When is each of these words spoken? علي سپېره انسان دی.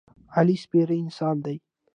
علي 0.37 0.55
سپېره 0.63 0.95
انسان 1.03 1.35
دی. 1.45 1.57